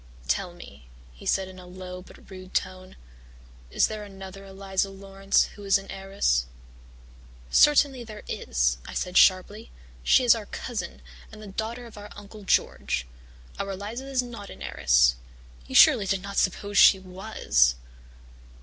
[0.27, 2.95] "'Tell me,' he said in a low but rude tone,
[3.69, 6.47] 'is there another Eliza Laurance who is an heiress?'
[7.51, 9.69] "'Certainly there is,' I said sharply.
[10.01, 13.05] 'She is our cousin and the daughter of our Uncle George.
[13.59, 15.17] Our Eliza is not an heiress.
[15.67, 17.75] You surely did not suppose she was!'